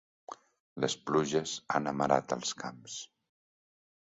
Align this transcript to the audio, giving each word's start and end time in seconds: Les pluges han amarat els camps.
Les 0.85 0.95
pluges 1.09 1.53
han 1.75 1.91
amarat 1.93 2.35
els 2.39 2.55
camps. 2.63 2.97